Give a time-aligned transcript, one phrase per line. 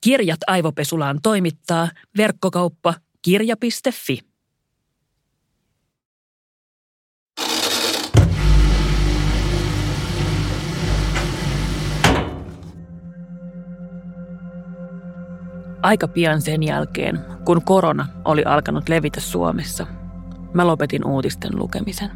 [0.00, 4.18] Kirjat aivopesulaan toimittaa verkkokauppa kirja.fi.
[15.82, 19.86] Aika pian sen jälkeen, kun korona oli alkanut levitä Suomessa,
[20.54, 22.10] mä lopetin uutisten lukemisen.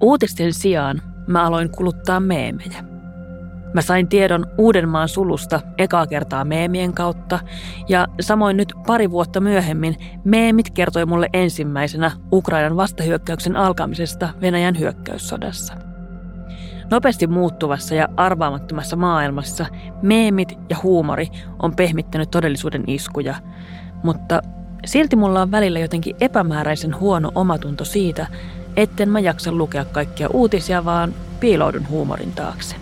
[0.00, 2.97] Uutisten sijaan mä aloin kuluttaa meemejä.
[3.74, 7.38] Mä sain tiedon Uudenmaan sulusta ekaa kertaa meemien kautta
[7.88, 15.74] ja samoin nyt pari vuotta myöhemmin meemit kertoi mulle ensimmäisenä Ukrainan vastahyökkäyksen alkamisesta Venäjän hyökkäyssodassa–
[16.90, 19.66] Nopeasti muuttuvassa ja arvaamattomassa maailmassa
[20.02, 21.28] meemit ja huumori
[21.62, 23.34] on pehmittänyt todellisuuden iskuja,
[24.02, 24.42] mutta
[24.86, 28.26] silti mulla on välillä jotenkin epämääräisen huono omatunto siitä,
[28.76, 32.76] etten mä jaksa lukea kaikkia uutisia, vaan piiloudun huumorin taakse.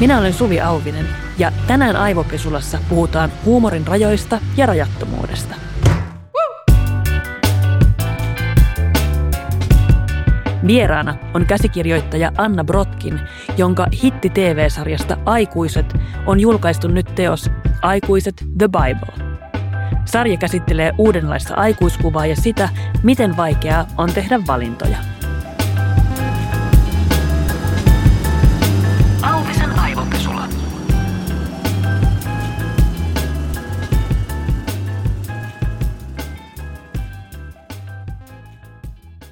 [0.00, 1.08] Minä olen Suvi Auvinen
[1.38, 5.54] ja tänään Aivopesulassa puhutaan huumorin rajoista ja rajattomuudesta–
[10.66, 13.20] Vieraana on käsikirjoittaja Anna Brotkin,
[13.56, 15.94] jonka hitti TV-sarjasta Aikuiset
[16.26, 17.50] on julkaistu nyt teos
[17.82, 19.26] Aikuiset The Bible.
[20.04, 22.68] Sarja käsittelee uudenlaista aikuiskuvaa ja sitä,
[23.02, 25.15] miten vaikeaa on tehdä valintoja.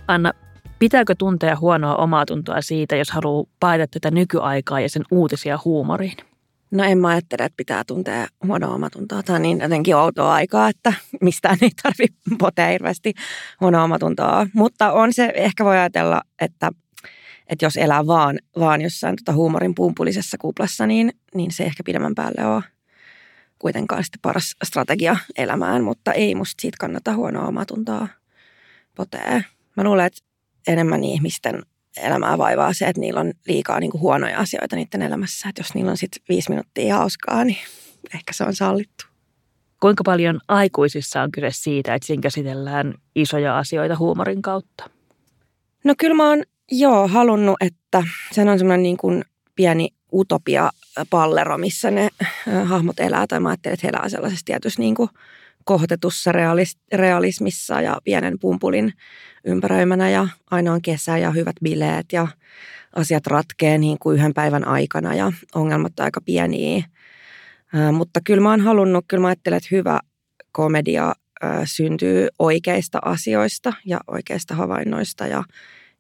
[0.08, 0.32] Anna,
[0.78, 6.16] Pitääkö tuntea huonoa omaa tuntoa siitä, jos haluaa paeta tätä nykyaikaa ja sen uutisia huumoriin?
[6.70, 9.22] No en mä ajattele, että pitää tuntea huonoa omatuntoa.
[9.22, 13.12] Tämä on niin jotenkin outoa aikaa, että mistään ei tarvitse potea hirveästi
[13.60, 14.46] huonoa omatuntoa.
[14.54, 16.70] Mutta on se, ehkä voi ajatella, että,
[17.46, 22.14] että jos elää vaan, vaan jossain tota huumorin pumpulisessa kuplassa, niin, niin se ehkä pidemmän
[22.14, 22.62] päälle on
[23.58, 25.84] kuitenkaan sitten paras strategia elämään.
[25.84, 28.08] Mutta ei musta siitä kannata huonoa omatuntoa
[28.94, 29.42] potea.
[29.76, 30.20] Mä luulen, että
[30.68, 31.62] enemmän ihmisten
[31.96, 35.48] elämää vaivaa se, että niillä on liikaa niin kuin huonoja asioita niiden elämässä.
[35.48, 37.58] Että jos niillä on sitten viisi minuuttia hauskaa, niin
[38.14, 39.04] ehkä se on sallittu.
[39.80, 44.90] Kuinka paljon aikuisissa on kyse siitä, että siinä käsitellään isoja asioita huumorin kautta?
[45.84, 49.24] No kyllä mä oon joo halunnut, että se on semmoinen niin kuin
[49.54, 50.70] pieni utopia
[51.10, 52.08] pallero, missä ne
[52.64, 53.26] hahmot elää.
[53.26, 55.08] Tai mä ajattelen, että he elää sellaisessa tietyssä niin kuin
[55.64, 56.32] kohtetussa
[56.92, 58.92] realismissa ja pienen pumpulin
[59.44, 62.28] ympäröimänä ja aina on kesä ja hyvät bileet ja
[62.96, 66.84] asiat ratkee niin kuin yhden päivän aikana ja ongelmat aika pieniä.
[67.74, 70.00] Ää, mutta kyllä mä oon halunnut, kyllä mä ajattelen, että hyvä
[70.52, 75.44] komedia ää, syntyy oikeista asioista ja oikeista havainnoista ja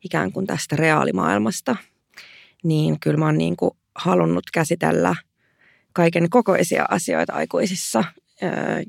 [0.04, 1.76] ikään kuin tästä reaalimaailmasta.
[2.64, 5.14] Niin kyllä mä oon niin kuin halunnut käsitellä
[5.92, 8.04] kaiken kokoisia asioita aikuisissa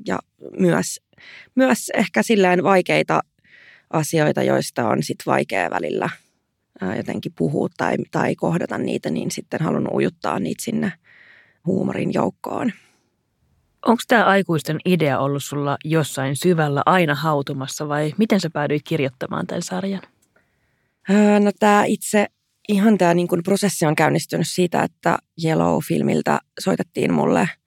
[0.06, 0.18] ja
[0.58, 1.00] myös,
[1.54, 3.20] myös ehkä silleen vaikeita
[3.90, 6.10] asioita, joista on sit vaikea välillä
[6.96, 10.92] jotenkin puhua tai, tai kohdata niitä, niin sitten halunnut ujuttaa niitä sinne
[11.66, 12.72] huumorin joukkoon.
[13.86, 19.46] Onko tämä aikuisten idea ollut sulla jossain syvällä aina hautumassa vai miten sä päädyit kirjoittamaan
[19.46, 20.02] tämän sarjan?
[21.40, 22.26] No tämä itse,
[22.68, 27.48] ihan tämä niin prosessi on käynnistynyt siitä, että Yellow-filmiltä soitettiin mulle–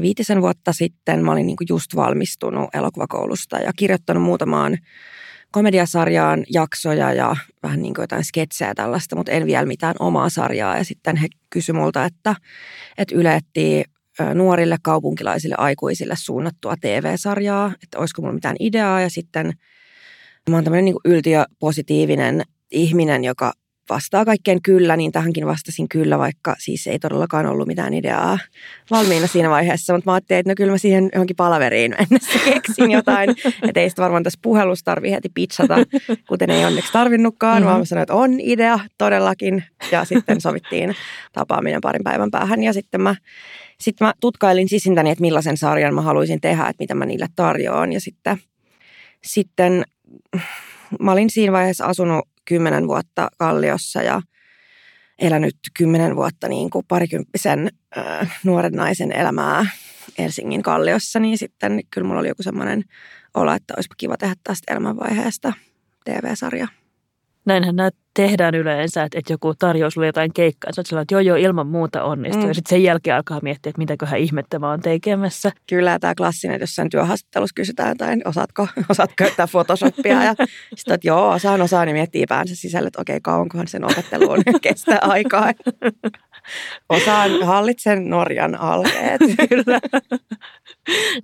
[0.00, 1.24] viitisen vuotta sitten.
[1.24, 4.78] Mä olin niin just valmistunut elokuvakoulusta ja kirjoittanut muutamaan
[5.56, 10.78] komediasarjaan jaksoja ja vähän niin kuin jotain sketsejä tällaista, mutta en vielä mitään omaa sarjaa.
[10.78, 12.34] Ja sitten he kysyivät multa, että,
[12.98, 13.84] että ylettiin
[14.34, 19.00] nuorille kaupunkilaisille aikuisille suunnattua TV-sarjaa, että olisiko mulla mitään ideaa.
[19.00, 19.52] Ja sitten
[20.50, 23.52] mä oon tämmöinen niin yltiöpositiivinen ihminen, joka
[23.90, 28.38] vastaa kaikkeen kyllä, niin tähänkin vastasin kyllä, vaikka siis ei todellakaan ollut mitään ideaa
[28.90, 29.92] valmiina siinä vaiheessa.
[29.92, 33.30] Mutta mä ajattelin, että no kyllä mä siihen johonkin palaveriin mennessä keksin jotain.
[33.68, 35.76] Että ei sitä varmaan tässä puhelussa tarvitse heti pitsata,
[36.28, 37.66] kuten ei onneksi tarvinnutkaan, mm-hmm.
[37.66, 39.64] vaan mä sanoin, että on idea todellakin.
[39.92, 40.96] Ja sitten sovittiin
[41.32, 43.14] tapaaminen parin päivän päähän ja sitten mä
[43.80, 47.92] sitten mä tutkailin sisintäni, että millaisen sarjan mä haluaisin tehdä, että mitä mä niille tarjoan.
[47.92, 48.36] Ja sitten,
[49.24, 49.84] sitten
[51.00, 54.22] mä olin siinä vaiheessa asunut kymmenen vuotta Kalliossa ja
[55.18, 59.66] elänyt kymmenen vuotta niin kuin parikymppisen äh, nuoren naisen elämää
[60.18, 62.84] Helsingin Kalliossa, niin sitten kyllä mulla oli joku semmoinen
[63.34, 65.52] olo, että olisipa kiva tehdä tästä elämänvaiheesta
[66.04, 66.68] TV-sarja.
[67.46, 70.72] Näinhän nämä tehdään yleensä, että, että joku tarjoaa sulle jotain keikkaa.
[70.72, 72.42] Sä oot että joo joo ilman muuta onnistuu.
[72.42, 72.48] Mm.
[72.48, 75.52] Ja sitten sen jälkeen alkaa miettiä, että mitäköhän ihmettä mä oon tekemässä.
[75.68, 80.24] Kyllä tämä klassinen, että jossain työhaastattelussa kysytään jotain, osaatko, osaatko käyttää Photoshopia.
[80.24, 80.34] Ja
[80.76, 84.98] sitten että joo, osaan osaan, niin miettii päänsä sisälle, että okei, kauankohan sen opetteluun kestää
[85.02, 85.52] aikaa.
[86.88, 89.20] Osaan, hallitsen Norjan alkeet.
[89.48, 89.80] Kyllä.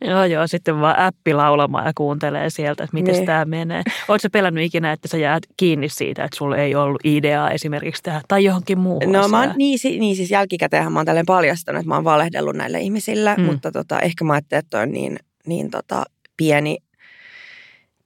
[0.00, 3.26] joo, joo, sitten vaan appi laulamaan ja kuuntelee sieltä, että miten niin.
[3.26, 3.82] tämä menee.
[4.08, 8.22] Oletko pelännyt ikinä, että sä jäät kiinni siitä, että sulla ei ollut ideaa esimerkiksi tähän
[8.28, 9.12] tai johonkin muuhun?
[9.12, 12.56] No mä oon, niin, niin siis jälkikäteenhän mä oon tälleen paljastanut, että mä oon valehdellut
[12.56, 13.44] näille ihmisille, hmm.
[13.44, 16.04] mutta tota, ehkä mä ajattelin, että on niin, niin tota,
[16.36, 16.78] pieni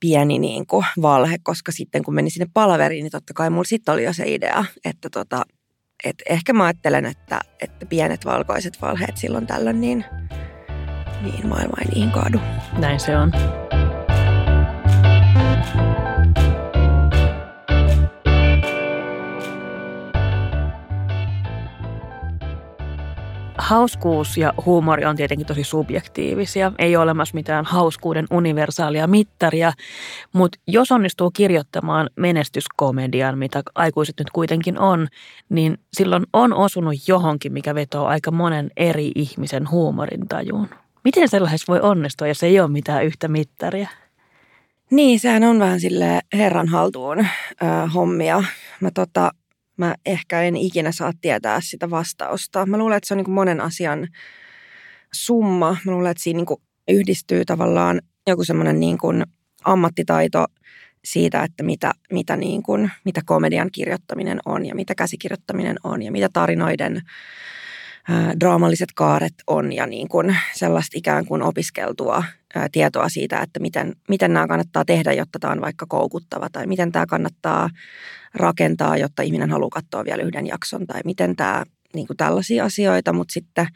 [0.01, 3.95] pieni niin kuin valhe, koska sitten kun menin sinne palaveriin, niin totta kai mulla sitten
[3.95, 5.43] oli jo se idea, että tota,
[6.05, 10.05] et ehkä mä ajattelen, että, että pienet valkoiset valheet silloin tällöin, niin,
[11.23, 12.41] niin maailma ei niihin kaadu.
[12.79, 13.33] Näin se on.
[23.67, 26.73] Hauskuus ja huumori on tietenkin tosi subjektiivisia.
[26.79, 29.73] Ei ole olemassa mitään hauskuuden universaalia mittaria,
[30.33, 35.09] mutta jos onnistuu kirjoittamaan menestyskomedian, mitä aikuiset nyt kuitenkin on,
[35.49, 40.69] niin silloin on osunut johonkin, mikä vetoo aika monen eri ihmisen huumorintajuun.
[41.05, 43.89] Miten sellaisessa voi onnistua, jos ei ole mitään yhtä mittaria?
[44.91, 48.43] Niin, sehän on vähän sille herran haltuun äh, hommia.
[48.81, 49.31] Mä tota,
[49.77, 52.67] mä ehkä en ikinä saa tietää sitä vastausta.
[52.67, 54.09] Mä luulen, että se on niin monen asian
[55.13, 55.77] summa.
[55.85, 58.99] Mä luulen, että siinä niin yhdistyy tavallaan joku semmoinen niin
[59.65, 60.47] ammattitaito
[61.05, 66.13] siitä, että mitä, mitä, niin kuin, mitä komedian kirjoittaminen on ja mitä käsikirjoittaminen on ja
[66.13, 67.03] mitä tarinoiden
[68.41, 72.25] draamalliset kaaret on ja niin kuin sellaista ikään kuin opiskeltua
[72.73, 76.93] tietoa siitä, että miten, miten nämä kannattaa tehdä, jotta tämä on vaikka koukuttava tai miten
[76.93, 77.71] tämä kannattaa
[78.35, 81.65] rakentaa, jotta ihminen haluaa katsoa vielä yhden jakson tai miten tämä,
[81.95, 83.67] niin kuin tällaisia asioita, mutta sitten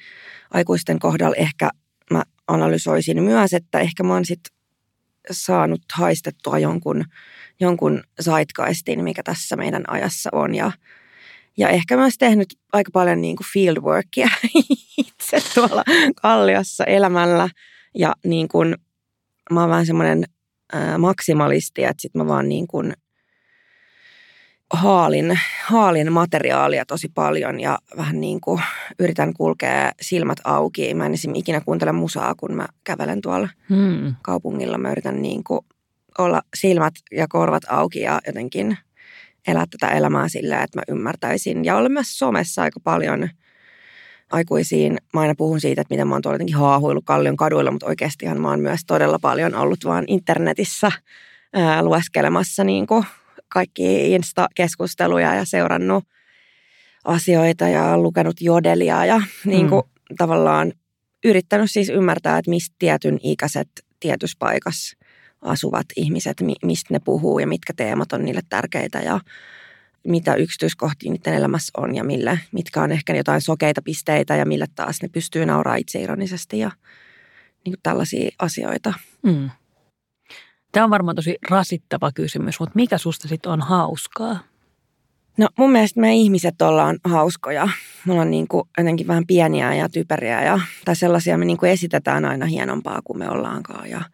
[0.51, 1.71] aikuisten kohdalla ehkä
[2.11, 4.57] mä analysoisin myös, että ehkä mä oon sitten
[5.31, 7.05] saanut haistettua jonkun,
[7.61, 10.55] jonkun zeitgeistin, mikä tässä meidän ajassa on.
[10.55, 10.73] Ja
[11.61, 14.29] ja ehkä myös tehnyt aika paljon niin kuin fieldworkia
[14.99, 15.85] itse tuolla
[16.23, 17.49] kalliossa elämällä.
[17.95, 18.77] Ja niin kuin,
[19.51, 20.25] mä oon vähän semmoinen
[20.99, 22.93] maksimalisti, että sit mä vaan niin kuin
[24.73, 28.63] haalin, haalin materiaalia tosi paljon ja vähän niin kuin
[28.99, 30.95] yritän kulkea silmät auki.
[30.95, 34.15] Mä en esimerkiksi ikinä kuuntele musaa, kun mä kävelen tuolla hmm.
[34.23, 34.79] kaupungilla.
[34.79, 35.61] Mä yritän niin kuin
[36.19, 38.77] olla silmät ja korvat auki ja jotenkin–
[39.47, 41.65] elää tätä elämää sillä, että mä ymmärtäisin.
[41.65, 43.29] Ja olen myös somessa aika paljon
[44.33, 44.99] aikuisiin.
[45.15, 48.41] Mä aina puhun siitä, että miten mä oon tuolla jotenkin haahuillut Kallion kaduilla, mutta oikeastihan
[48.41, 50.93] mä oon myös todella paljon ollut vaan internetissä
[51.53, 53.05] ää, lueskelemassa niin kuin
[53.49, 56.05] kaikki Insta-keskusteluja ja seurannut
[57.05, 60.17] asioita ja lukenut jodelia ja niin kuin mm.
[60.17, 60.73] tavallaan
[61.25, 63.69] yrittänyt siis ymmärtää, että mistä tietyn ikäiset
[64.01, 64.97] tietyssä paikassa
[65.43, 69.21] asuvat ihmiset, mistä ne puhuu ja mitkä teemat on niille tärkeitä ja
[70.05, 74.67] mitä yksityiskohtia niiden elämässä on ja mille, mitkä on ehkä jotain sokeita pisteitä ja mille
[74.75, 76.71] taas ne pystyy nauraa itseironisesti ja
[77.65, 78.95] niin kuin tällaisia asioita.
[79.23, 79.51] Mm.
[80.73, 84.39] Tämä on varmaan tosi rasittava kysymys, mutta mikä susta sitten on hauskaa?
[85.37, 87.69] No mun mielestä me ihmiset ollaan hauskoja.
[88.07, 91.73] Me ollaan niin kuin jotenkin vähän pieniä ja typeriä ja, tai sellaisia me niin kuin
[91.73, 94.01] esitetään aina hienompaa kuin me ollaankaan ja–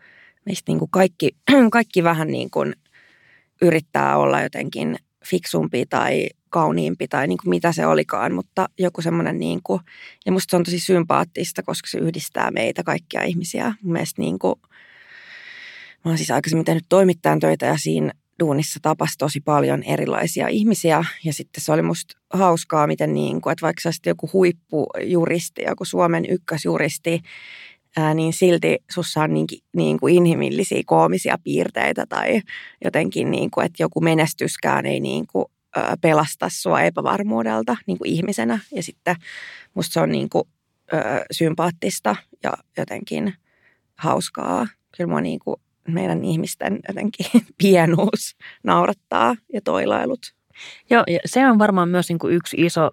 [0.47, 1.31] meistä niin kuin kaikki,
[1.73, 2.75] kaikki vähän niin kuin
[3.63, 9.38] yrittää olla jotenkin fiksumpi tai kauniimpi tai niin kuin mitä se olikaan, mutta joku semmoinen
[9.38, 9.81] niin kuin,
[10.26, 13.75] ja musta se on tosi sympaattista, koska se yhdistää meitä kaikkia ihmisiä.
[13.83, 14.55] Mun mielestä niin kuin,
[16.05, 21.05] mä oon siis aikaisemmin tehnyt toimittajan töitä ja siinä duunissa tapasi tosi paljon erilaisia ihmisiä
[21.25, 25.85] ja sitten se oli musta hauskaa, miten niin kuin, että vaikka sä joku huippujuristi, joku
[25.85, 27.23] Suomen ykkösjuristi,
[27.97, 32.41] ää, niin silti sussa on niin, niin kuin inhimillisiä koomisia piirteitä tai
[32.85, 35.45] jotenkin, niin kuin, että joku menestyskään ei niin kuin,
[35.76, 38.59] ää, pelasta sua epävarmuudelta niin kuin ihmisenä.
[38.75, 39.17] Ja sitten
[39.75, 40.45] musta se on niin kuin,
[40.93, 43.35] ää, sympaattista ja jotenkin
[43.99, 44.67] hauskaa.
[44.97, 45.57] Kyllä mua niin kuin
[45.88, 47.26] meidän ihmisten jotenkin
[47.62, 50.21] pienuus naurattaa ja toilailut.
[50.91, 52.91] Joo, ja se on varmaan myös niin kuin yksi iso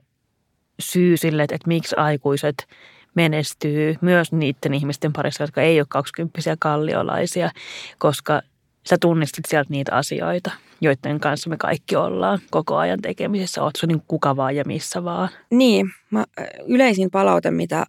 [0.79, 2.55] syy sille, että, että miksi aikuiset–
[3.15, 7.51] menestyy myös niiden ihmisten parissa, jotka ei ole kaksikymppisiä kalliolaisia,
[7.98, 8.41] koska
[8.89, 10.51] sä tunnistat sieltä niitä asioita,
[10.82, 13.63] joiden kanssa me kaikki ollaan koko ajan tekemisessä.
[13.63, 15.29] Oot niin kuka vaan ja missä vaan.
[15.51, 16.25] Niin, mä,
[16.67, 17.86] yleisin palaute, mitä,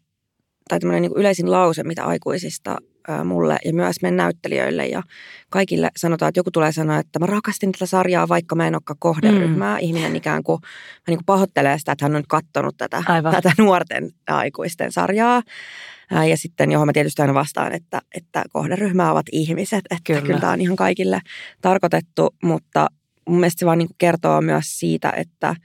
[0.69, 2.77] tai tämmöinen niin yleisin lause, mitä aikuisista
[3.25, 5.03] mulle ja myös meidän näyttelijöille ja
[5.51, 8.97] kaikille sanotaan, että joku tulee sanoa, että mä rakastin tätä sarjaa, vaikka mä en olekaan
[8.99, 9.77] kohderyhmää.
[9.77, 9.83] Mm.
[9.83, 13.53] Ihminen ikään kuin, mä niin kuin pahoittelee sitä, että hän on nyt kattonut tätä, tätä
[13.59, 15.43] nuorten aikuisten sarjaa.
[16.29, 20.41] Ja sitten, johon mä tietysti aina vastaan, että, että kohderyhmää ovat ihmiset, että kyllä, kyllä
[20.41, 21.21] tämä on ihan kaikille
[21.61, 22.87] tarkoitettu, mutta
[23.29, 25.57] mun mielestä se vaan niin kertoo myös siitä, että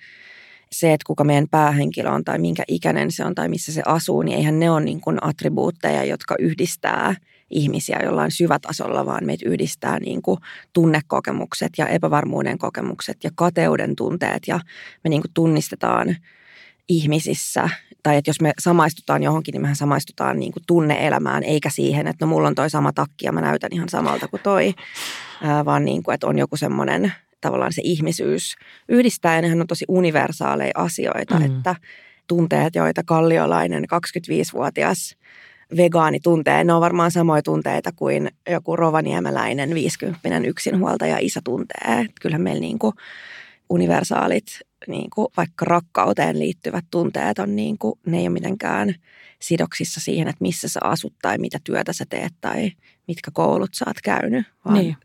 [0.71, 4.21] se, että kuka meidän päähenkilö on tai minkä ikäinen se on tai missä se asuu,
[4.21, 7.15] niin eihän ne ole niin kuin attribuutteja, jotka yhdistää
[7.49, 10.39] ihmisiä jollain syvätasolla, vaan meitä yhdistää niin kuin
[10.73, 14.43] tunnekokemukset ja epävarmuuden kokemukset ja kateuden tunteet.
[14.47, 14.59] Ja
[15.03, 16.15] me niin kuin tunnistetaan
[16.89, 17.69] ihmisissä,
[18.03, 22.25] tai että jos me samaistutaan johonkin, niin mehän samaistutaan niin kuin tunneelämään, eikä siihen, että
[22.25, 24.73] no mulla on toi sama takki ja mä näytän ihan samalta kuin toi,
[25.65, 28.55] vaan niin kuin, että on joku semmoinen tavallaan se ihmisyys
[28.89, 31.46] yhdistää, ja nehän on tosi universaaleja asioita, mm.
[31.46, 31.75] että
[32.27, 35.15] tunteet, joita kalliolainen 25-vuotias
[35.77, 42.05] vegaani tuntee, ne on varmaan samoja tunteita kuin joku rovaniemeläinen 50 yksinhuoltaja isä tuntee.
[42.22, 42.93] Kyllähän meillä niin kuin
[43.69, 48.96] universaalit, niin kuin vaikka rakkauteen liittyvät tunteet on niin kuin, ne ei ole mitenkään
[49.41, 52.72] sidoksissa siihen, että missä sä asut tai mitä työtä sä teet tai
[53.08, 54.98] mitkä koulut sä oot käynyt, vaan niin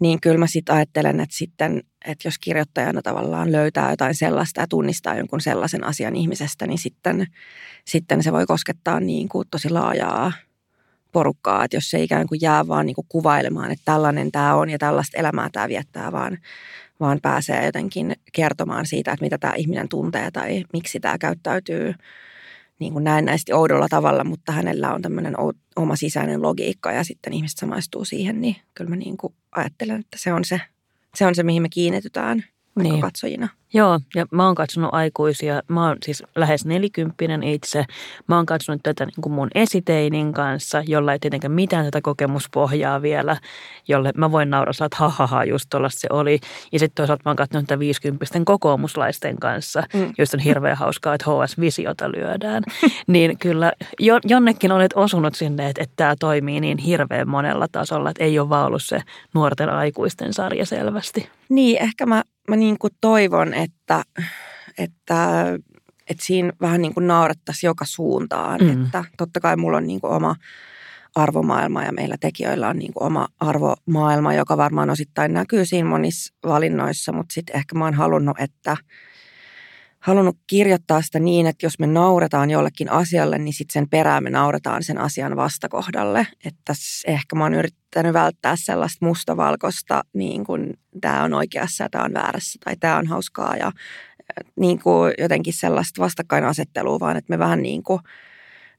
[0.00, 4.66] niin kyllä mä sitten ajattelen, että sitten, että jos kirjoittajana tavallaan löytää jotain sellaista ja
[4.66, 7.26] tunnistaa jonkun sellaisen asian ihmisestä, niin sitten,
[7.84, 10.32] sitten se voi koskettaa niin kuin tosi laajaa
[11.12, 14.70] porukkaa, että jos se ikään kuin jää vaan niin kuin kuvailemaan, että tällainen tämä on
[14.70, 16.38] ja tällaista elämää tämä viettää, vaan,
[17.00, 21.94] vaan pääsee jotenkin kertomaan siitä, että mitä tämä ihminen tuntee tai miksi tämä käyttäytyy
[22.80, 25.34] niin kuin näennäisesti oudolla tavalla, mutta hänellä on tämmöinen
[25.76, 30.18] oma sisäinen logiikka ja sitten ihmiset samaistuu siihen, niin kyllä mä niin kuin ajattelen, että
[30.18, 30.60] se on se,
[31.14, 32.44] se, on se mihin me kiinnitytään
[32.78, 33.00] niin.
[33.00, 33.48] katsojina.
[33.74, 37.84] Joo, ja mä oon katsonut aikuisia, mä oon siis lähes nelikymppinen itse.
[38.26, 43.02] Mä oon katsonut tätä niin kuin mun esiteinin kanssa, jolla ei tietenkään mitään tätä kokemuspohjaa
[43.02, 43.36] vielä,
[43.88, 46.40] jolle mä voin nauraa, että ha just tuolla se oli.
[46.72, 50.12] Ja sitten toisaalta mä oon katsonut tätä viisikymppisten kokoomuslaisten kanssa, mm.
[50.18, 52.62] joista on hirveän hauskaa, että HS-visiota lyödään.
[53.06, 58.10] niin kyllä jo, jonnekin olet osunut sinne, että, että tämä toimii niin hirveän monella tasolla,
[58.10, 59.00] että ei ole vaan ollut se
[59.34, 61.28] nuorten aikuisten sarja selvästi.
[61.48, 64.02] Niin, ehkä mä, mä niin kuin toivon, että,
[64.78, 65.44] että,
[66.10, 68.60] että siinä vähän niin kuin naurettaisiin joka suuntaan.
[68.60, 68.84] Mm.
[68.84, 70.34] Että totta kai mulla on niin kuin oma
[71.14, 76.34] arvomaailma ja meillä tekijöillä on niin kuin oma arvomaailma, joka varmaan osittain näkyy siinä monissa
[76.44, 78.76] valinnoissa, mutta sitten ehkä mä oon halunnut, että–
[80.00, 84.30] halunnut kirjoittaa sitä niin, että jos me nauretaan jollekin asialle, niin sitten sen perään me
[84.30, 86.26] nauretaan sen asian vastakohdalle.
[86.44, 86.72] Että
[87.06, 92.14] ehkä mä oon yrittänyt välttää sellaista mustavalkoista, niin kuin tämä on oikeassa ja tämä on
[92.14, 93.72] väärässä tai tämä on hauskaa ja
[94.56, 98.00] niin kuin jotenkin sellaista vastakkainasettelua, vaan että me vähän niin kuin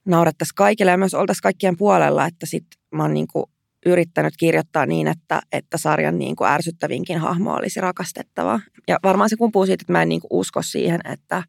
[0.06, 3.46] naurettaisiin kaikille ja myös oltaisiin kaikkien puolella, että sitten mä oon niin kuin
[3.86, 8.60] yrittänyt kirjoittaa niin, että, että sarjan niin kuin ärsyttävinkin hahmo olisi rakastettava.
[8.88, 11.44] Ja varmaan se kumpuu siitä, että mä en niin kuin usko siihen, että,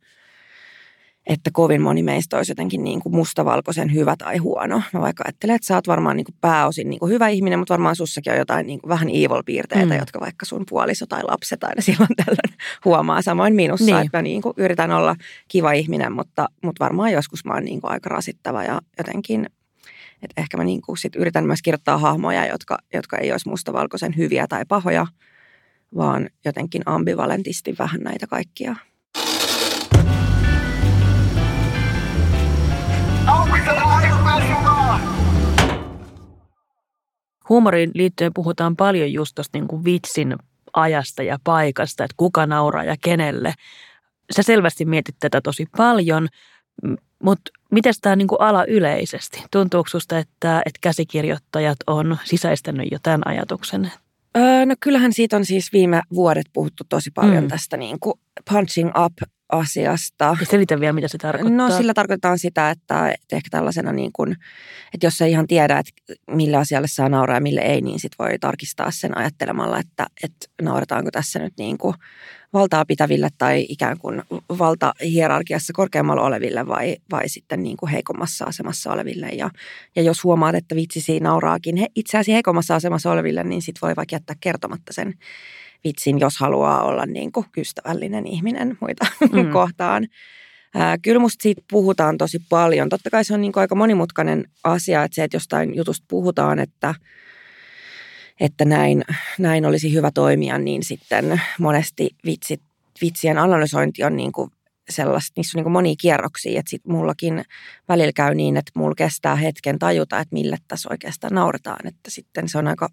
[1.27, 4.83] että kovin moni meistä olisi jotenkin niin kuin mustavalkoisen hyvä tai huono.
[4.93, 7.75] Mä vaikka ajattelen, että sä oot varmaan niin kuin pääosin niin kuin hyvä ihminen, mutta
[7.75, 9.99] varmaan sussakin on jotain niin kuin vähän evil-piirteitä, mm.
[9.99, 13.23] jotka vaikka sun puoliso tai lapset aina silloin tällöin huomaa.
[13.23, 13.97] Samoin minussa, niin.
[13.97, 15.17] että mä niin kuin yritän olla
[15.49, 19.47] kiva ihminen, mutta, mutta varmaan joskus mä oon niin kuin aika rasittava ja jotenkin
[20.23, 24.17] et ehkä mä niin kuin sit yritän myös kirjoittaa hahmoja, jotka, jotka ei olisi mustavalkoisen
[24.17, 25.07] hyviä tai pahoja,
[25.97, 28.77] vaan jotenkin ambivalentisti vähän näitä kaikkia.
[37.49, 40.37] Huumoriin liittyen puhutaan paljon just tuosta niin vitsin
[40.73, 43.55] ajasta ja paikasta, että kuka nauraa ja kenelle.
[44.37, 46.29] Sä selvästi mietit tätä tosi paljon,
[47.23, 49.45] mutta miten tämä niin ala yleisesti?
[49.51, 53.93] Tuntuuko sinusta, että, että käsikirjoittajat on sisäistänyt jo tämän ajatuksen?
[54.37, 57.49] Öö, no kyllähän siitä on siis viime vuodet puhuttu tosi paljon mm.
[57.49, 58.15] tästä niin kuin
[58.51, 59.13] punching up
[59.53, 60.37] asiasta.
[60.41, 61.69] Ja selitä vielä, mitä se tarkoittaa.
[61.69, 64.37] No sillä tarkoitetaan sitä, että, että ehkä tällaisena niin kuin,
[64.95, 65.93] että jos ei ihan tiedä, että
[66.31, 70.47] millä asialle saa nauraa ja mille ei, niin sit voi tarkistaa sen ajattelemalla, että, että
[70.63, 71.95] naurataanko tässä nyt niin kuin
[72.53, 74.23] valtaa pitäville tai ikään kuin
[74.59, 79.29] valtahierarkiassa korkeammalla oleville vai, vai sitten niin kuin heikommassa asemassa oleville.
[79.29, 79.51] Ja,
[79.97, 84.15] ja jos huomaat, että vitsisi nauraakin he, itseäsi heikommassa asemassa oleville, niin sit voi vaikka
[84.15, 85.15] jättää kertomatta sen
[85.85, 89.51] vitsin, jos haluaa olla niin kuin ystävällinen ihminen muita mm.
[89.51, 90.07] kohtaan.
[90.75, 92.89] Ää, kyllä musta siitä puhutaan tosi paljon.
[92.89, 96.59] Totta kai se on niin kuin aika monimutkainen asia, että se, että jostain jutusta puhutaan,
[96.59, 96.95] että,
[98.41, 99.05] että näin,
[99.39, 102.63] näin olisi hyvä toimia, niin sitten monesti vitsit,
[103.01, 104.51] vitsien analysointi on niin kuin
[104.91, 107.45] sellaista, niissä on niin monia kierroksia, että sit mullakin
[107.89, 112.49] välillä käy niin, että mulla kestää hetken tajuta, että mille tässä oikeastaan nauretaan, että sitten
[112.49, 112.89] se on aika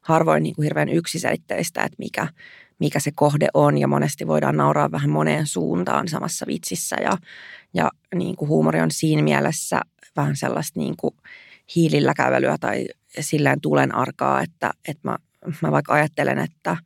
[0.00, 2.28] harvoin niin kuin hirveän yksiselitteistä, että mikä,
[2.78, 3.78] mikä se kohde on.
[3.78, 6.96] Ja monesti voidaan nauraa vähän moneen suuntaan samassa vitsissä.
[7.02, 7.16] Ja,
[7.74, 9.80] ja niin kuin huumori on siinä mielessä
[10.16, 11.14] vähän sellaista niin kuin
[11.76, 12.86] hiilillä kävelyä tai
[13.20, 15.16] silleen tulen arkaa, että, että mä,
[15.62, 16.76] mä vaikka ajattelen, että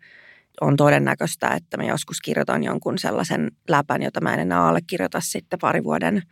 [0.60, 5.58] on todennäköistä, että mä joskus kirjoitan jonkun sellaisen läpän, jota mä en enää allekirjoita sitten
[5.58, 6.22] pari vuoden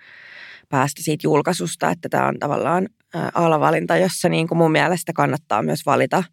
[0.69, 2.89] päästä siitä julkaisusta, että tämä on tavallaan
[3.35, 6.25] alavalinta, jossa niin kuin mun mielestä kannattaa myös valita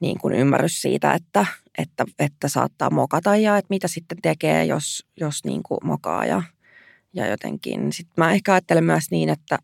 [0.00, 1.46] niin kuin ymmärrys siitä, että,
[1.78, 6.42] että, että saattaa mokata ja että mitä sitten tekee, jos, jos niin kuin mokaa ja,
[7.12, 7.92] ja jotenkin.
[7.92, 9.58] Sitten mä ehkä ajattelen myös niin, että,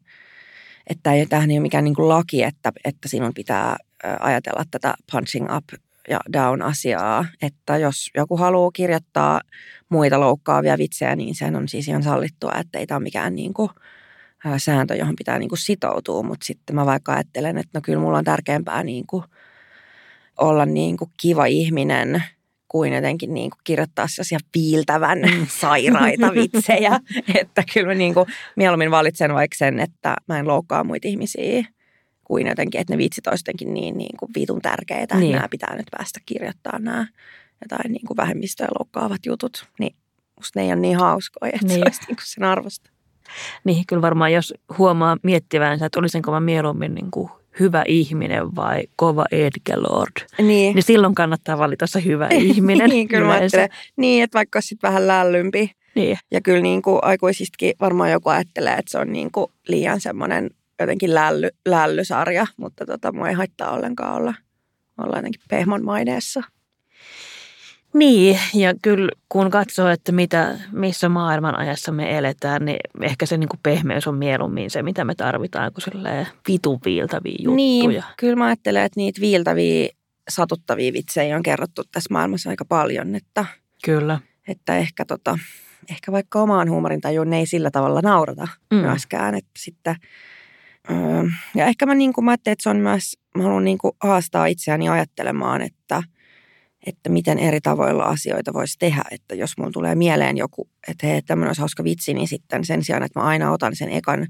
[0.86, 3.76] että tämähän ei ole mikään niin kuin laki, että, että sinun pitää
[4.20, 5.64] ajatella tätä punching up
[6.08, 9.40] ja down-asiaa, että jos joku haluaa kirjoittaa
[9.88, 13.54] muita loukkaavia vitsejä, niin sehän on siis ihan sallittua, että ei tämä ole mikään niin
[13.54, 13.70] kuin,
[14.56, 18.18] sääntö, johon pitää niin kuin sitoutua, mutta sitten mä vaikka ajattelen, että no kyllä mulla
[18.18, 19.24] on tärkeämpää niin kuin
[20.36, 22.22] olla niin kuin kiva ihminen
[22.68, 25.46] kuin jotenkin niin kuin kirjoittaa sellaisia piiltävän mm.
[25.60, 27.00] sairaita vitsejä,
[27.40, 31.64] että kyllä mä niin kuin mieluummin valitsen vaikka sen, että mä en loukkaa muita ihmisiä
[32.24, 35.24] kuin jotenkin, että ne vitsit olisi jotenkin niin, niin kuin vitun tärkeitä, niin.
[35.24, 37.06] että nämä pitää nyt päästä kirjoittamaan nämä
[37.62, 39.68] jotain niin kuin vähemmistöä loukkaavat jutut.
[39.78, 39.96] Niin
[40.36, 41.78] musta ne ei ole niin hauskoja, että niin.
[41.78, 42.90] se olisi niin kuin sen arvosta.
[43.64, 47.30] Niin, kyllä varmaan jos huomaa miettivänsä, että olisinko mä mieluummin niin kuin
[47.60, 50.74] hyvä ihminen vai kova edgelord, niin.
[50.74, 52.90] niin silloin kannattaa valita se hyvä ihminen.
[52.90, 53.40] niin, kyllä mä
[53.96, 55.70] Niin, että vaikka sitten vähän lällympi.
[55.94, 56.18] Niin.
[56.30, 60.50] Ja kyllä niin kuin aikuisistakin varmaan joku ajattelee, että se on niin kuin liian semmoinen
[60.80, 64.34] jotenkin lälly, lällysarja, mutta tota, mua ei haittaa ollenkaan olla,
[64.98, 66.42] olla jotenkin pehmon maineessa.
[67.98, 73.36] Niin, ja kyllä kun katsoo, että mitä, missä maailman ajassa me eletään, niin ehkä se
[73.36, 76.04] niin kuin pehmeys on mieluummin se, mitä me tarvitaan, kuin
[76.48, 77.56] vitun viiltäviä juttuja.
[77.56, 79.88] Niin, kyllä mä ajattelen, että niitä viiltäviä,
[80.28, 83.46] satuttavia vitsejä on kerrottu tässä maailmassa aika paljon, että,
[83.84, 84.20] kyllä.
[84.48, 85.38] että ehkä, tota,
[85.90, 88.76] ehkä vaikka omaan huumorintajuun ei sillä tavalla naurata mm.
[88.76, 89.96] myöskään, että sitten–
[90.90, 91.24] Öö,
[91.54, 93.92] ja ehkä mä, niin kuin, mä ajattelin, että se on myös, mä haluan niin kuin
[94.02, 96.02] haastaa itseäni ajattelemaan, että,
[96.86, 99.04] että miten eri tavoilla asioita voisi tehdä.
[99.10, 102.84] Että jos mulla tulee mieleen joku, että hei, tämmöinen olisi hauska vitsi, niin sitten sen
[102.84, 104.26] sijaan, että mä aina otan sen ekan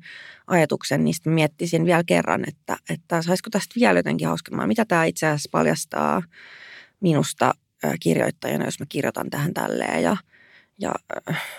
[0.47, 4.67] ajatuksen, niin sitten miettisin vielä kerran, että, että saisiko tästä vielä jotenkin hauskemmaa.
[4.67, 6.23] Mitä tämä itse asiassa paljastaa
[7.01, 7.55] minusta
[8.01, 10.17] kirjoittajana, jos mä kirjoitan tähän tälleen ja–
[10.79, 10.95] ja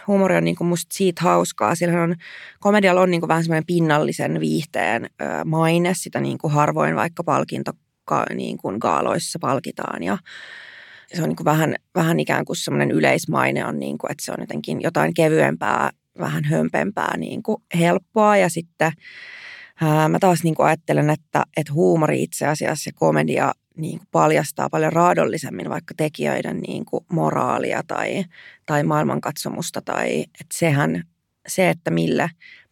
[0.07, 1.75] huumori on niin kuin musta siitä hauskaa.
[1.75, 2.15] Sillähän on,
[2.59, 5.09] komedialla on niin kuin vähän semmoinen pinnallisen viihteen
[5.45, 5.93] maine.
[5.93, 7.71] Sitä niin kuin harvoin vaikka palkinto
[8.33, 10.03] niin kuin gaaloissa palkitaan.
[10.03, 10.17] Ja
[11.13, 14.31] se on niin kuin vähän, vähän ikään kuin semmoinen yleismaine on, niin kuin, että se
[14.31, 15.89] on jotenkin jotain kevyempää,
[16.19, 18.37] vähän hömpempää, niin kuin helppoa.
[18.37, 18.91] Ja sitten
[19.81, 24.07] ää, mä taas niin kuin ajattelen, että, että huumori itse asiassa ja komedia niin kuin
[24.11, 28.23] paljastaa paljon raadollisemmin vaikka tekijöiden niin kuin moraalia tai,
[28.65, 29.81] tai maailmankatsomusta.
[29.81, 31.03] Tai, että sehän,
[31.47, 31.91] se, että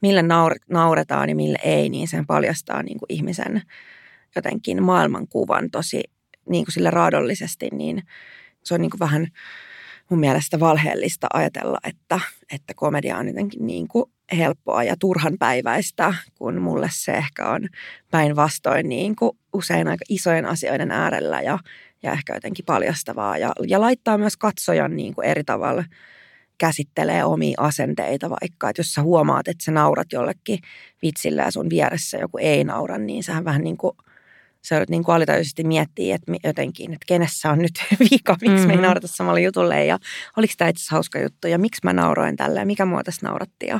[0.01, 3.61] millä naur, nauretaan ja millä ei, niin sen paljastaa niin kuin ihmisen
[4.35, 6.03] jotenkin maailmankuvan tosi
[6.49, 8.03] niin kuin sille raadollisesti, niin
[8.63, 9.27] se on niin kuin vähän
[10.09, 12.19] mun mielestä valheellista ajatella, että,
[12.53, 14.05] että komedia on jotenkin niin kuin
[14.37, 17.67] helppoa ja turhan päiväistä, kun mulle se ehkä on
[18.11, 21.59] päinvastoin niin kuin usein aika isojen asioiden äärellä ja,
[22.03, 23.37] ja ehkä jotenkin paljastavaa.
[23.37, 25.83] Ja, ja laittaa myös katsojan niin kuin eri tavalla
[26.57, 30.59] käsittelee omia asenteita vaikka, että jos sä huomaat, että sä naurat jollekin
[31.01, 33.93] vitsillä ja sun vieressä joku ei naura, niin sähän vähän niin kuin–
[34.65, 37.71] sä joudut niin kuin alitajuisesti miettiä, että jotenkin, että kenessä on nyt
[38.11, 38.67] vika, miksi mm-hmm.
[38.67, 38.85] me ei mhm.
[38.85, 39.99] naurata samalle jutulle ja
[40.37, 43.67] oliko tämä itse hauska juttu ja miksi mä nauroin tällä ja mikä mua tässä nauratti
[43.67, 43.79] ja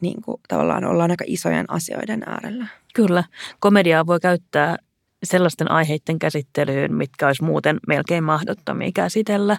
[0.00, 2.66] niin kuin, tavallaan ollaan aika isojen asioiden äärellä.
[2.94, 3.24] Kyllä.
[3.60, 4.76] Komediaa voi käyttää
[5.24, 9.56] sellaisten aiheiden käsittelyyn, mitkä olisi muuten melkein mahdottomia käsitellä.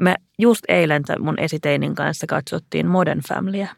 [0.00, 3.68] Me just eilen mun esiteinin kanssa katsottiin Modern Familyä.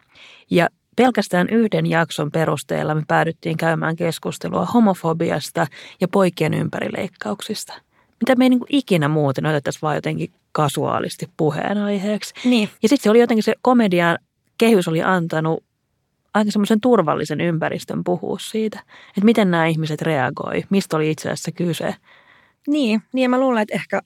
[0.50, 5.66] Ja Pelkästään yhden jakson perusteella me päädyttiin käymään keskustelua homofobiasta
[6.00, 7.72] ja poikien ympärileikkauksista.
[8.20, 12.34] Mitä me ei niin kuin ikinä muuten otettaisiin vaan jotenkin kasuaalisti puheenaiheeksi.
[12.44, 12.68] Niin.
[12.82, 14.18] Ja sitten se oli jotenkin se komedian
[14.58, 15.64] kehys oli antanut
[16.34, 21.52] aika semmoisen turvallisen ympäristön puhua siitä, että miten nämä ihmiset reagoi, mistä oli itse asiassa
[21.52, 21.94] kyse.
[22.66, 24.02] Niin, niin ja mä luulen, että ehkä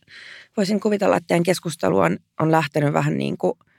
[0.56, 3.52] voisin kuvitella, että teidän keskustelu on, on lähtenyt vähän niin kuin–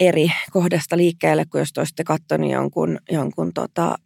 [0.00, 3.98] eri kohdasta liikkeelle, kuin jos olisitte katsonut jonkun, jonkun, tota,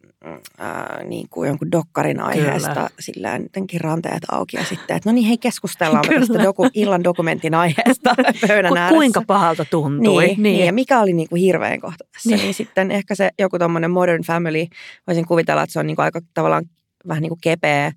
[0.57, 2.89] ää, niin kuin jonkun dokkarin aiheesta Kyllä.
[2.99, 7.53] sillä jotenkin ranteet auki ja sitten, että no niin hei keskustellaan tästä doku, illan dokumentin
[7.53, 8.15] aiheesta
[8.47, 8.95] pöydän Ku, ääressä.
[8.95, 10.25] Kuinka pahalta tuntui.
[10.25, 10.43] Niin, niin.
[10.43, 12.29] niin ja mikä oli niin kuin hirveän kohta tässä.
[12.29, 12.41] Niin.
[12.41, 14.65] niin sitten ehkä se joku tuommoinen Modern Family,
[15.07, 16.65] voisin kuvitella, että se on niin kuin aika tavallaan
[17.07, 17.91] vähän niin kuin kepeä,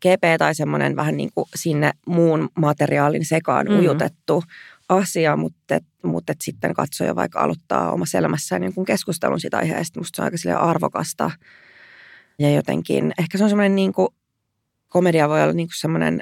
[0.00, 3.78] kepeä tai semmoinen vähän niin kuin sinne muun materiaalin sekaan mm.
[3.78, 4.42] ujutettu
[4.96, 10.00] asia, mutta, mutta että sitten katsoja vaikka aloittaa omassa elämässään niin keskustelun siitä aiheesta.
[10.00, 11.30] Musta se on aika arvokasta
[12.38, 14.08] ja jotenkin, ehkä se on semmoinen niin kuin,
[14.88, 16.20] komedia voi olla niin kuin semmoinen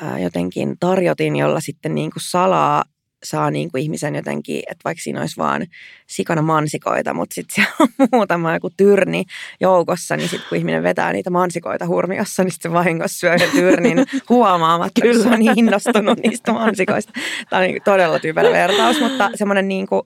[0.00, 2.84] ää, jotenkin tarjotin, jolla sitten niin kuin salaa
[3.24, 5.66] saa niin kuin ihmisen jotenkin, että vaikka siinä olisi vaan
[6.06, 9.24] sikana mansikoita, mutta sitten siellä on muutama joku tyrni
[9.60, 13.98] joukossa, niin sitten kun ihminen vetää niitä mansikoita hurmiossa, niin sitten se vahingossa syö tyrnin
[14.28, 17.12] huomaamatta, kun se on niin innostunut niistä mansikoista.
[17.50, 20.02] Tämä on niin todella tyypellä vertaus, mutta semmoinen niin kuin,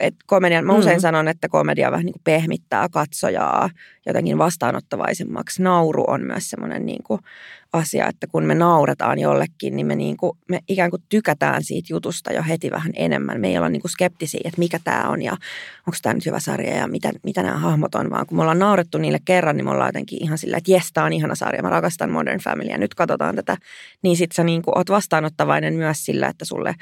[0.00, 1.00] että komedian, mä usein mm.
[1.00, 3.70] sanon, että komedia vähän niin kuin pehmittää katsojaa
[4.06, 5.62] jotenkin vastaanottavaisemmaksi.
[5.62, 7.20] Nauru on myös semmoinen niin kuin
[7.72, 11.92] asia, että kun me nauretaan jollekin, niin me, niin kuin, me ikään kuin tykätään siitä
[11.92, 13.40] jutusta jo heti vähän enemmän.
[13.40, 15.32] Me ei olla niin kuin skeptisiä, että mikä tämä on ja
[15.86, 18.58] onko tämä nyt hyvä sarja ja mitä, mitä nämä hahmot on, vaan kun me ollaan
[18.58, 21.62] naurettu niille kerran, niin me ollaan jotenkin ihan sillä, että jes, tämä on ihana sarja,
[21.62, 23.56] mä rakastan Modern Family ja nyt katsotaan tätä.
[24.02, 26.74] Niin sit sä niin kuin oot vastaanottavainen myös sillä, että sulle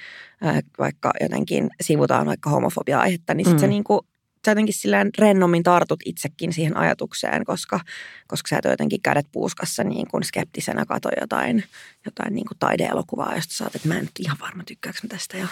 [0.46, 3.60] äh, vaikka jotenkin sivutaan vaikka homofobia-aihetta, niin sit mm.
[3.60, 4.00] sä niin kuin
[4.44, 7.80] sä jotenkin silleen rennommin tartut itsekin siihen ajatukseen, koska,
[8.26, 11.64] koska sä et jotenkin kädet puuskassa niin kuin skeptisenä kato jotain,
[12.04, 15.38] jotain niin kuin taideelokuvaa, josta sä oot, että mä en nyt ihan varma tykkääkö tästä.
[15.38, 15.48] Ja,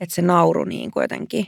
[0.00, 1.46] että se nauru niin kuin jotenkin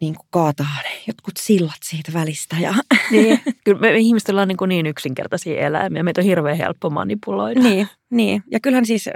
[0.00, 2.56] niin kuin kaataa ne jotkut sillat siitä välistä.
[2.60, 2.74] Ja.
[3.10, 6.02] Niin, kyllä me ihmiset ollaan niin, kuin niin yksinkertaisia eläimiä.
[6.02, 7.60] Meitä on hirveän helppo manipuloida.
[7.60, 8.42] Niin, niin.
[8.50, 9.10] ja kyllähän siis,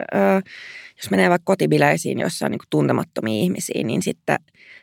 [0.96, 4.38] jos menee vaikka kotibileisiin, jossa on niin kuin tuntemattomia ihmisiä, niin sitten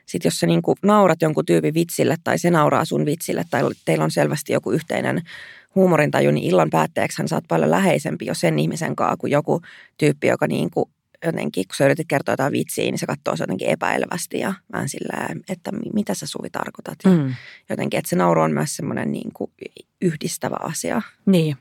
[0.05, 3.63] sit jos sä niin kuin naurat jonkun tyypin vitsille tai se nauraa sun vitsille tai
[3.85, 5.21] teillä on selvästi joku yhteinen
[5.75, 9.61] huumorintaju, niin illan päätteeksi hän saat paljon läheisempi jo sen ihmisen kanssa kuin joku
[9.97, 10.89] tyyppi, joka niin kuin
[11.25, 15.27] jotenkin, kun sä yritit kertoa jotain vitsiä, niin se katsoo jotenkin epäilevästi ja vähän sillä,
[15.49, 16.97] että mitä sä Suvi tarkoitat.
[17.03, 17.35] Ja mm.
[17.69, 19.51] Jotenkin, että se nauru on myös semmoinen niin kuin
[20.01, 21.01] yhdistävä asia.
[21.25, 21.57] Niin.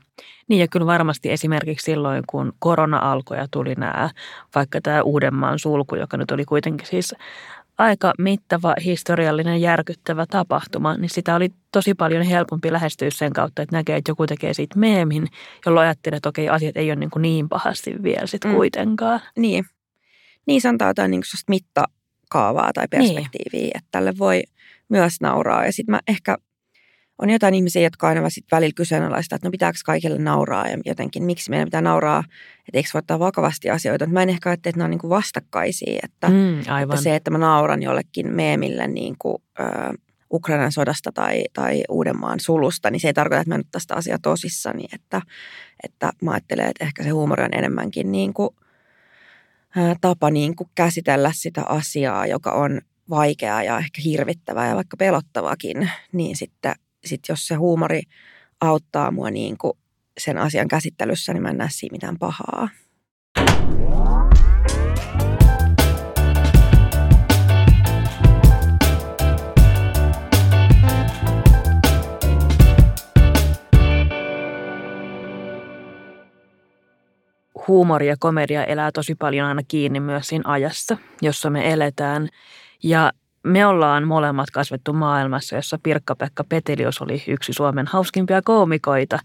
[0.47, 4.09] niin, ja kyllä varmasti esimerkiksi silloin, kun korona alkoi ja tuli nämä,
[4.55, 7.15] vaikka tämä Uudenmaan sulku, joka nyt oli kuitenkin siis
[7.77, 13.75] aika mittava, historiallinen, järkyttävä tapahtuma, niin sitä oli tosi paljon helpompi lähestyä sen kautta, että
[13.75, 15.27] näkee, että joku tekee siitä meemin,
[15.65, 18.55] jolloin ajattelee, että okei, asiat ei ole niin, kuin niin pahasti vielä sitten mm.
[18.55, 19.19] kuitenkaan.
[19.37, 19.65] Niin.
[20.45, 22.99] Niin, se antaa jotain niin mittakaavaa tai niin.
[22.99, 23.77] perspektiiviä, niin.
[23.77, 24.43] että tälle voi
[24.89, 25.65] myös nauraa.
[25.65, 26.37] Ja sitten mä ehkä
[27.17, 31.23] on jotain ihmisiä, jotka aina sit välillä kyseenalaista, että no pitääkö kaikille nauraa ja jotenkin
[31.23, 32.23] miksi meidän pitää nauraa,
[32.67, 34.07] että eikö voi ottaa vakavasti asioita.
[34.07, 36.95] Mä en ehkä ajattele, että ne on niin kuin vastakkaisia, että, mm, aivan.
[36.95, 39.63] että se, että mä nauran jollekin meemille niin kuin, ö,
[40.33, 44.17] Ukrainan sodasta tai, tai Uudenmaan sulusta, niin se ei tarkoita, että mä nyt tästä asiaa
[44.21, 45.21] tosissani, että,
[45.83, 48.49] että mä ajattelen, että ehkä se huumori on enemmänkin niin kuin,
[49.77, 54.97] ä, tapa niin kuin käsitellä sitä asiaa, joka on vaikeaa ja ehkä hirvittävää ja vaikka
[54.97, 58.01] pelottavakin, niin sitten sit jos se huumori
[58.61, 59.73] auttaa mua niin kuin
[60.17, 62.69] sen asian käsittelyssä, niin mä en näe siinä mitään pahaa.
[77.67, 82.27] huumori ja komedia elää tosi paljon aina kiinni myös siinä ajassa, jossa me eletään.
[82.83, 83.11] Ja
[83.45, 89.19] me ollaan molemmat kasvettu maailmassa, jossa Pirkka-Pekka Petelius oli yksi Suomen hauskimpia koomikoita.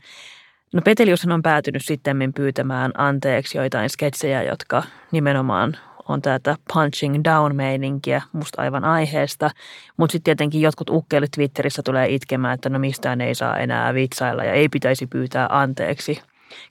[0.73, 5.77] No Petelius on päätynyt sitten pyytämään anteeksi joitain sketsejä, jotka nimenomaan
[6.09, 9.51] on tätä punching down-meininkiä musta aivan aiheesta.
[9.97, 14.45] Mutta sitten tietenkin jotkut ukkelit Twitterissä tulee itkemään, että no mistään ei saa enää vitsailla
[14.45, 16.23] ja ei pitäisi pyytää anteeksi.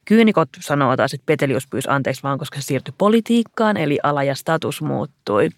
[0.06, 4.36] Kyynikot sanoo taas, että Petelius pyysi anteeksi vaan, koska se siirtyi politiikkaan, eli ala ja
[4.36, 5.50] status muuttui.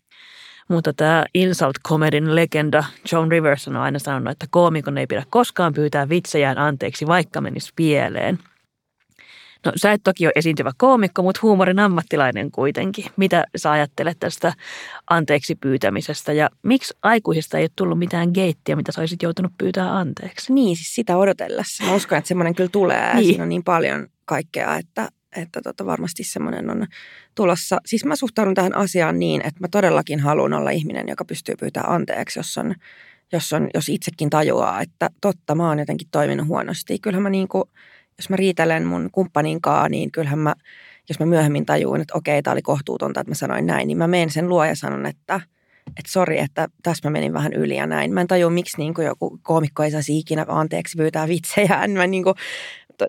[0.72, 5.74] Mutta tämä insult comedyn legenda John Rivers on aina sanonut, että koomikon ei pidä koskaan
[5.74, 8.40] pyytää vitsejään anteeksi, vaikka menisi pieleen.
[9.66, 13.06] No sä et toki ole esiintyvä koomikko, mutta huumorin ammattilainen kuitenkin.
[13.18, 14.54] Mitä sä ajattelet tästä
[15.10, 19.98] anteeksi pyytämisestä ja miksi aikuisista ei ole tullut mitään geittiä, mitä sä olisit joutunut pyytää
[19.98, 20.54] anteeksi?
[20.54, 21.84] Niin, siis sitä odotellessa.
[21.84, 23.16] Mä uskon, että semmoinen kyllä tulee.
[23.16, 23.26] Niin.
[23.26, 26.88] Siinä on niin paljon kaikkea, että, että tota, varmasti semmoinen on
[27.36, 27.78] tulossa.
[27.86, 31.92] Siis mä suhtaudun tähän asiaan niin, että mä todellakin haluan olla ihminen, joka pystyy pyytämään
[31.92, 32.76] anteeksi, jos on,
[33.32, 37.00] jos, on, jos itsekin tajuaa, että totta, mä oon jotenkin toiminut huonosti.
[37.00, 37.64] Kyllähän mä niin kuin,
[38.18, 40.54] jos mä riitelen mun kumppanin kanssa, niin kyllähän mä,
[41.10, 44.08] jos mä myöhemmin tajuun, että okei, tämä oli kohtuutonta, että mä sanoin näin, niin mä
[44.08, 45.42] menen sen luo ja sanon, että
[45.88, 48.14] että sori, että tässä mä menin vähän yli ja näin.
[48.14, 51.88] Mä en tajua, miksi niin joku koomikko ei saisi ikinä anteeksi pyytää vitsejä.
[51.98, 52.36] Mä niin kuin,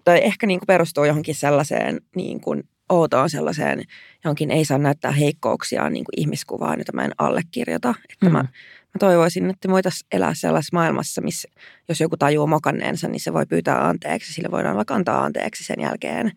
[0.04, 3.82] tai ehkä niin kuin perustuu johonkin sellaiseen niin kuin outoon sellaiseen,
[4.24, 7.94] johonkin ei saa näyttää heikkouksia niin kuin ihmiskuvaan, jota mä en allekirjoita.
[8.12, 8.32] Että mm.
[8.32, 11.48] mä, mä toivoisin, että me voitaisiin elää sellaisessa maailmassa, missä
[11.88, 14.32] jos joku tajuu mokanneensa, niin se voi pyytää anteeksi.
[14.32, 16.32] Sille voidaan vaikka antaa anteeksi sen jälkeen.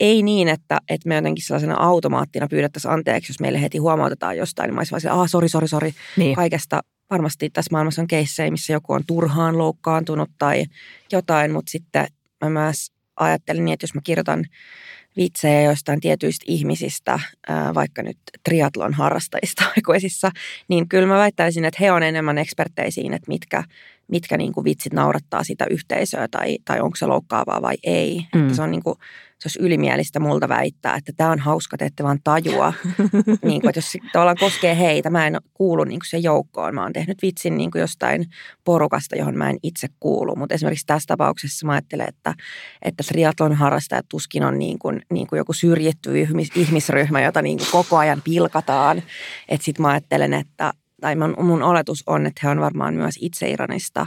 [0.00, 4.68] Ei niin, että, että me jotenkin sellaisena automaattina pyydettäisiin anteeksi, jos meille heti huomautetaan jostain,
[4.68, 6.36] niin mä olisin vaan ah, sori, sori, sori, niin.
[6.36, 6.80] kaikesta.
[7.10, 10.64] Varmasti tässä maailmassa on keissejä, missä joku on turhaan loukkaantunut tai
[11.12, 12.06] jotain, mutta sitten
[12.42, 14.44] mä myös ajattelin niin, että jos mä kirjoitan
[15.16, 17.20] vitsejä jostain tietyistä ihmisistä,
[17.74, 20.30] vaikka nyt triatlon harrastajista aikuisissa,
[20.68, 23.64] niin kyllä mä väittäisin, että he on enemmän eksperttejä siinä, että mitkä,
[24.08, 28.20] mitkä niin kuin vitsit naurattaa sitä yhteisöä tai, tai onko se loukkaavaa vai ei.
[28.34, 28.42] Mm.
[28.42, 28.98] Että se on niin kuin,
[29.42, 32.72] se olisi ylimielistä multa väittää, että tämä on hauska, te ette vaan tajua.
[33.44, 36.74] niin kuin, että jos tavallaan koskee heitä, mä en kuulu niin kuin se joukkoon.
[36.74, 38.26] Mä oon tehnyt vitsin niin kuin jostain
[38.64, 40.36] porukasta, johon mä en itse kuulu.
[40.36, 42.34] Mutta esimerkiksi tässä tapauksessa mä ajattelen, että,
[42.82, 47.58] että triatlon harrastajat tuskin on niin kuin, niin kuin joku syrjitty ihmis, ihmisryhmä, jota niin
[47.58, 49.02] kuin koko ajan pilkataan.
[49.48, 53.14] Että sit mä ajattelen, että tai mun, mun oletus on, että he on varmaan myös
[53.20, 54.06] itseironista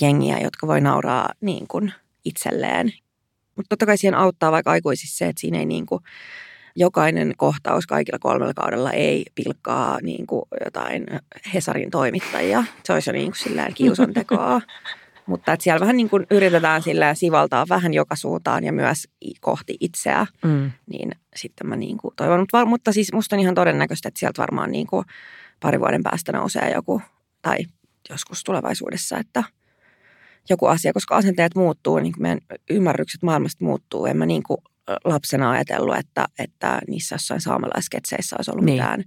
[0.00, 1.92] jengiä, jotka voi nauraa niin kuin
[2.24, 2.92] itselleen
[3.56, 6.02] mutta totta kai siihen auttaa vaikka aikuisissa se, että siinä ei niin kuin,
[6.76, 11.06] jokainen kohtaus kaikilla kolmella kaudella ei pilkkaa niin kuin jotain
[11.54, 12.64] Hesarin toimittajia.
[12.84, 14.60] Se olisi jo niin kuin sillään kiusantekoa.
[15.26, 19.08] Mutta että siellä vähän niin kuin yritetään sillä sivaltaa vähän joka suuntaan ja myös
[19.40, 20.26] kohti itseä.
[20.44, 20.70] Mm.
[20.90, 22.40] Niin sitten mä niin kuin toivon.
[22.40, 25.04] Mutta, mutta siis musta on ihan todennäköistä, että sieltä varmaan niin kuin
[25.60, 27.02] pari vuoden päästä nousee joku,
[27.42, 27.58] tai
[28.10, 29.44] joskus tulevaisuudessa, että–
[30.50, 34.06] joku asia, koska asenteet muuttuu, niin kuin meidän ymmärrykset maailmasta muuttuu.
[34.06, 34.58] En mä niin kuin
[35.04, 38.74] lapsena ajatellut, että, että niissä jossain saamelaisketseissä olisi ollut niin.
[38.74, 39.04] mitään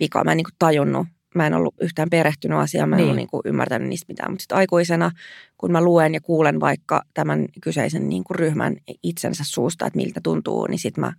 [0.00, 0.24] vikaa.
[0.24, 3.04] Mä en niin kuin tajunnut, mä en ollut yhtään perehtynyt asiaan, mä en niin.
[3.04, 4.30] ollut niin kuin ymmärtänyt niistä mitään.
[4.32, 5.10] Mutta sitten aikuisena,
[5.58, 10.20] kun mä luen ja kuulen vaikka tämän kyseisen niin kuin ryhmän itsensä suusta, että miltä
[10.22, 11.12] tuntuu, niin sitten mä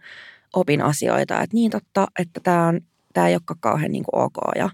[0.53, 1.41] opin asioita.
[1.41, 2.82] Että niin totta, että tämä on
[3.13, 4.38] tämä ei olekaan kauhean niin kuin ok.
[4.55, 4.69] Ja,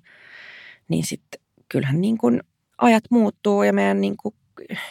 [0.88, 2.44] niin sitten kyllähän niin kuin
[2.78, 4.36] ajat muuttuu ja meidän niin kuin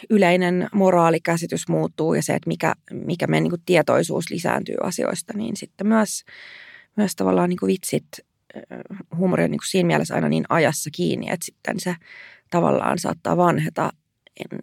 [0.09, 5.87] yleinen moraalikäsitys muuttuu ja se, että mikä, mikä meidän niin tietoisuus lisääntyy asioista, niin sitten
[5.87, 6.25] myös,
[6.95, 8.07] myös tavallaan niin vitsit,
[9.15, 11.95] huumori on niin siinä mielessä aina niin ajassa kiinni, että sitten se
[12.51, 13.89] tavallaan saattaa vanheta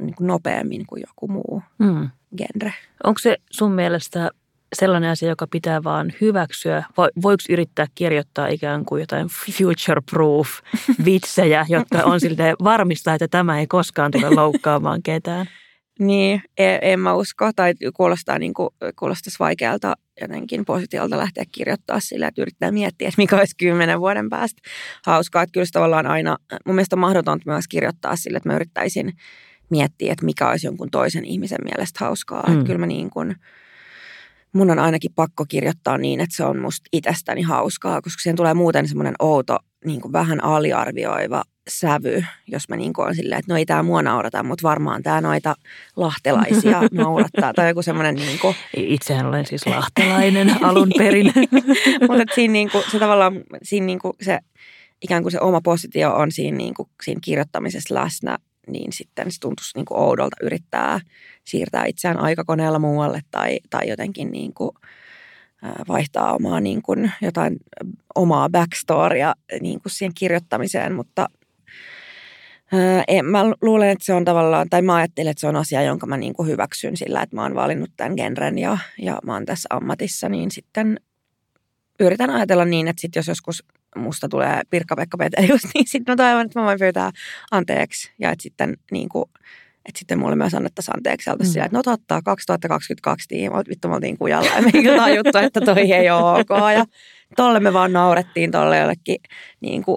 [0.01, 2.11] niin nopeammin kuin joku muu mm.
[2.37, 2.75] genre.
[3.05, 4.31] Onko se sun mielestä
[4.73, 6.85] sellainen asia, joka pitää vaan hyväksyä?
[7.23, 10.49] Voiko yrittää kirjoittaa ikään kuin jotain future-proof
[11.05, 15.47] vitsejä, jotka on siltä varmistaa, että tämä ei koskaan tule loukkaamaan ketään?
[15.99, 17.51] Niin, en, en mä usko.
[17.57, 23.23] Tai kuulostaa niin kuin, kuulostaisi vaikealta jotenkin positiolta lähteä kirjoittaa sillä, että yrittää miettiä, että
[23.23, 24.63] mikä olisi kymmenen vuoden päästä
[25.07, 25.43] hauskaa.
[25.43, 29.13] Että kyllä se tavallaan aina, mun mielestä on mahdotonta myös kirjoittaa sillä, että mä yrittäisin
[29.71, 32.45] miettiä, että mikä olisi jonkun toisen ihmisen mielestä hauskaa.
[32.49, 32.53] Mm.
[32.53, 33.37] Että kyllä mä niin kuin,
[34.53, 38.55] mun on ainakin pakko kirjoittaa niin, että se on musta itsestäni hauskaa, koska siihen tulee
[38.55, 43.53] muuten semmoinen outo, niin kuin vähän aliarvioiva sävy, jos mä niin kuin on silleen, että
[43.53, 45.55] no ei tämä mua naurata, mutta varmaan tämä noita
[45.97, 47.53] lahtelaisia naurattaa.
[47.55, 48.55] Tai joku semmoinen niin kuin...
[48.77, 51.33] Itsehän olen siis lahtelainen alun perin.
[52.09, 54.39] mutta siinä, niin kuin, se tavallaan, siinä niin kuin se
[55.03, 58.39] ikään kuin se oma positio on siinä, niin kuin, siinä kirjoittamisessa läsnä
[58.69, 61.01] niin sitten se tuntuisi niin kuin oudolta yrittää
[61.45, 64.71] siirtää itseään aikakoneella muualle tai, tai jotenkin niin kuin
[65.89, 67.57] vaihtaa omaa niin kuin jotain
[68.15, 71.27] omaa backstorya niin kuin siihen kirjoittamiseen, mutta
[73.09, 76.07] en, mä luulen, että se on tavallaan, tai mä ajattelen, että se on asia, jonka
[76.07, 79.47] mä niin kuin hyväksyn sillä, että mä oon valinnut tämän genren ja, ja mä oon
[79.47, 81.01] tässä ammatissa, niin sitten
[82.01, 83.65] yritän ajatella niin, että sit jos joskus
[83.97, 87.11] musta tulee Pirkka-Pekka Petelius, niin sitten mä toivon, että mä voin pyytää
[87.51, 88.13] anteeksi.
[88.19, 89.25] Ja että sitten, niin kuin,
[89.89, 91.47] että sitten mulle myös annettaisiin anteeksi mm.
[91.47, 95.61] sillä, että no totta, 2022 tiimoilta, vittu me oltiin kujalla ja me kyllä juttu, että
[95.61, 96.49] toi ei ole ok.
[96.75, 96.85] Ja
[97.37, 99.17] tolle me vaan naurettiin tolle jollekin
[99.61, 99.97] niin kuin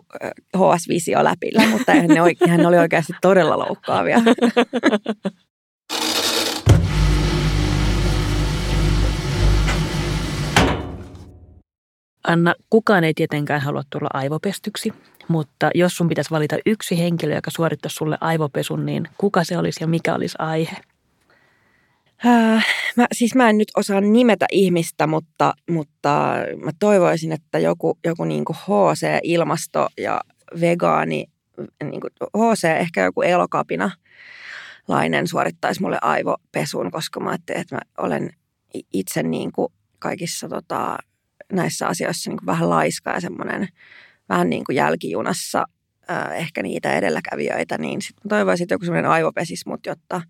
[0.57, 4.21] HS-visio läpillä, mutta eihän ne, oikein, ne oli oikeasti todella loukkaavia.
[12.27, 14.93] Anna, kukaan ei tietenkään halua tulla aivopestyksi,
[15.27, 19.83] mutta jos sun pitäisi valita yksi henkilö, joka suorittaisi sulle aivopesun, niin kuka se olisi
[19.83, 20.77] ja mikä olisi aihe?
[22.25, 27.97] Äh, mä, siis mä en nyt osaa nimetä ihmistä, mutta, mutta mä toivoisin, että joku,
[28.05, 30.21] joku niin kuin HC-ilmasto ja
[30.61, 31.25] vegaani,
[31.83, 33.91] niin kuin HC ehkä joku elokapina
[34.87, 38.29] lainen suorittaisi mulle aivopesun, koska mä ajattelin, että mä olen
[38.93, 40.97] itse niin kuin kaikissa tota,
[41.53, 43.67] näissä asioissa niin kuin vähän laiska ja semmoinen
[44.29, 45.65] vähän niin kuin jälkijunassa
[46.09, 50.21] äh, ehkä niitä edelläkävijöitä, niin sit mä toivoisin, että joku semmoinen aivopesis mut, jotta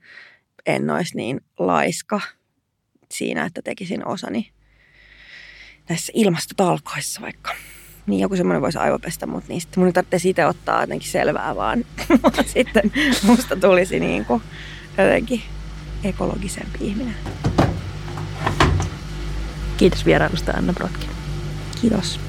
[0.66, 2.22] en olisi niin laiska
[3.12, 4.52] siinä, että tekisin osani
[5.90, 7.52] näissä ilmastotalkoissa vaikka.
[8.08, 11.86] Niin joku semmoinen voisi aivopestä mut, niin sitten mun tarvitsee siitä ottaa jotenkin selvää vaan.
[12.24, 12.92] Mutta sitten
[13.24, 14.42] musta tulisi niin kuin
[14.98, 15.42] jotenkin
[16.04, 17.16] ekologisempi ihminen.
[19.78, 21.10] Kiitos vierailusta Anna Brotkin.
[21.82, 22.20] Kiitos.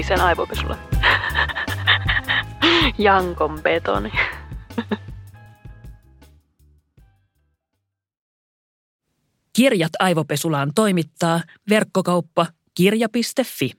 [0.00, 0.76] Auvisen aivopesula.
[2.98, 4.12] Jankon betoni.
[9.52, 13.72] Kirjat aivopesulaan toimittaa verkkokauppa kirja.fi.